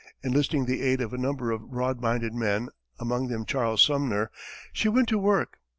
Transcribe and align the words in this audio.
Enlisting 0.23 0.65
the 0.65 0.81
aid 0.81 0.99
of 0.99 1.13
a 1.13 1.17
number 1.19 1.51
of 1.51 1.69
broad 1.69 2.01
minded 2.01 2.33
men, 2.33 2.69
among 2.99 3.27
them 3.27 3.45
Charles 3.45 3.83
Sumner, 3.83 4.31
she 4.73 4.89
went 4.89 5.07
to 5.09 5.19
work. 5.19 5.59